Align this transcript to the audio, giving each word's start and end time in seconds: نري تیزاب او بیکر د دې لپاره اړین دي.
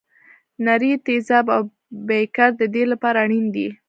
نري 0.65 0.91
تیزاب 1.05 1.45
او 1.55 1.61
بیکر 2.07 2.49
د 2.61 2.63
دې 2.73 2.83
لپاره 2.91 3.17
اړین 3.25 3.45
دي. 3.55 3.67